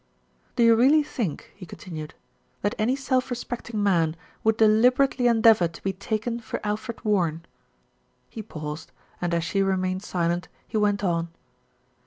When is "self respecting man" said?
2.95-4.15